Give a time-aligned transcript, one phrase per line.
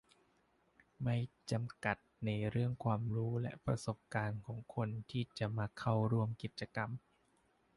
[1.03, 1.17] ไม่
[1.51, 5.65] จำกัดในเรื่องความรู้และประสบการณ์ของคนที่จะมา
[6.11, 6.89] ร่วมกิจกรรม